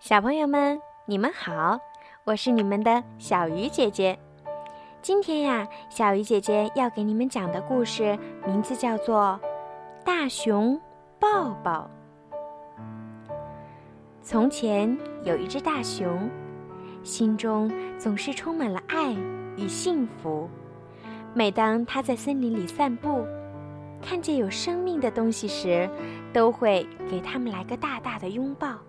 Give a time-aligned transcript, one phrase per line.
[0.00, 1.78] 小朋友们，你们好，
[2.24, 4.18] 我是你们的小鱼姐姐。
[5.02, 9.38] 今天呀，小鱼姐姐要给你们讲的故事名字叫做
[10.02, 10.80] 《大熊
[11.18, 11.90] 抱抱》。
[14.22, 16.30] 从前有一只大熊，
[17.02, 19.12] 心中总是充满了爱
[19.58, 20.48] 与幸福。
[21.34, 23.26] 每当它在森林里散步，
[24.00, 25.86] 看见有生命的东西时，
[26.32, 28.79] 都会给它们来个大大的拥抱。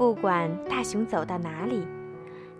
[0.00, 1.86] 不管大熊走到哪里，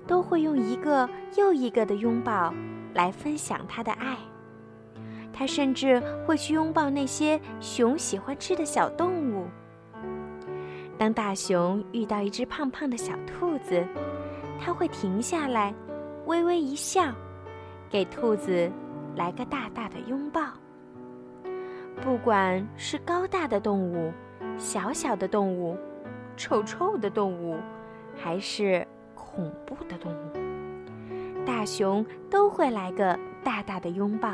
[0.07, 1.09] 都会用一个
[1.39, 2.53] 又一个的拥抱
[2.93, 4.19] 来分享他的爱。
[5.33, 9.47] 他甚至会去拥抱那些熊喜欢吃的小动物。
[10.99, 13.83] 当大熊遇到一只胖胖的小兔子，
[14.61, 15.75] 他会停下来，
[16.27, 17.11] 微微一笑，
[17.89, 18.71] 给兔子
[19.17, 20.43] 来个大大的拥抱。
[22.03, 24.13] 不管是高大的动物，
[24.59, 25.75] 小小的动物。
[26.41, 27.59] 臭臭的动物，
[28.17, 34.31] 还是恐怖的动物，大熊都会来个大大的拥抱。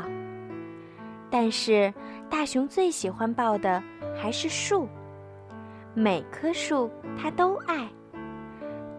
[1.29, 1.93] 但是，
[2.29, 3.83] 大熊最喜欢抱的
[4.15, 4.87] 还是树。
[5.93, 6.89] 每棵树
[7.21, 7.85] 它都爱，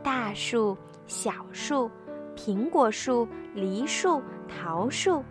[0.02, 1.90] 大树、小树、
[2.36, 5.24] 苹果树、梨树、桃树，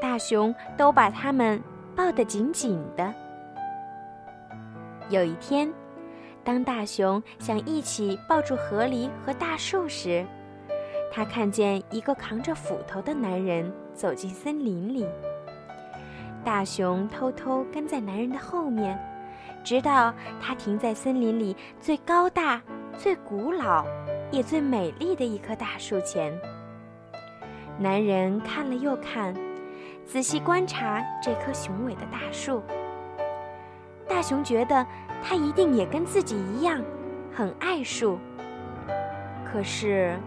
[0.00, 1.62] 大熊都把它们
[1.94, 3.14] 抱得紧紧的。
[5.10, 5.72] 有一天。
[6.44, 10.26] 当大熊想一起抱住河狸和大树时，
[11.12, 15.06] 他看见一个扛着斧头的男人走进森林里。
[16.44, 18.98] 大熊偷偷跟在男人的后面，
[19.62, 22.60] 直到他停在森林里最高大、
[22.98, 23.86] 最古老、
[24.32, 26.36] 也最美丽的一棵大树前。
[27.78, 29.32] 男人看了又看，
[30.04, 32.60] 仔细观察这棵雄伟的大树。
[34.12, 34.86] 大熊觉得。
[35.24, 36.82] 他一定也跟自己一样，
[37.32, 38.18] 很爱树。
[39.46, 40.18] 可是，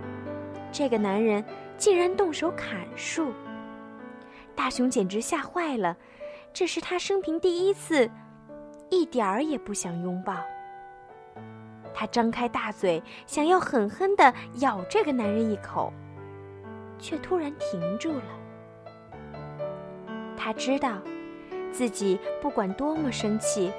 [0.72, 1.44] 这个男人
[1.78, 3.34] 竟然动手砍树。
[4.56, 5.98] 大熊简直吓坏了，
[6.54, 8.10] 这是他生平第一次，
[8.90, 10.38] 一点儿也不想拥抱。
[11.94, 15.92] 他张开大嘴，想要狠狠地咬这个男人一口，
[16.98, 18.24] 却突然停住了。
[20.38, 21.02] 他知道，
[21.76, 23.72] 自己不管多么生气。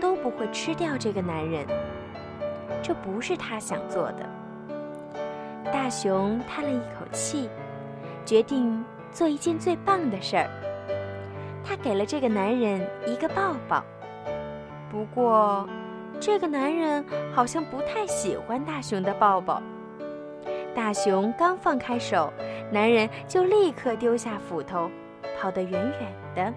[0.00, 1.66] 都不会吃掉这个男人，
[2.80, 4.24] 这不是他想做的。
[5.72, 7.50] 大熊叹了一口气，
[8.24, 10.48] 决定做一件最棒的事儿。
[11.64, 13.82] 他给了这个男人一个抱抱。
[14.88, 15.68] 不过，
[16.20, 17.04] 这个男人
[17.34, 19.60] 好像不太喜欢大熊的抱抱。
[20.76, 22.32] 大熊刚放开手，
[22.70, 24.88] 男人就立刻丢下斧头，
[25.40, 26.54] 跑得远远的。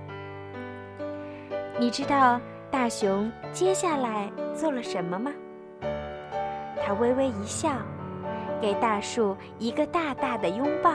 [1.79, 2.39] 你知道？
[2.69, 5.29] 大熊接下来做了什么吗？
[6.81, 7.69] 他微微一笑，
[8.61, 10.93] 给大树一个大大的拥抱。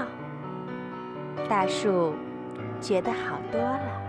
[1.50, 2.14] 大树
[2.80, 4.05] 觉得好多了。